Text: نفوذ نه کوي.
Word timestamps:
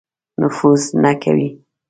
نفوذ 0.41 0.81
نه 1.03 1.11
کوي. 1.23 1.49